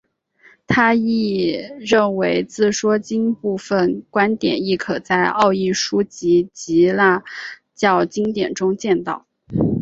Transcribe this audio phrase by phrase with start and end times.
[0.65, 7.23] 他亦认为自说经部份观点亦可在奥义书及耆那
[7.75, 9.27] 教经典中见到。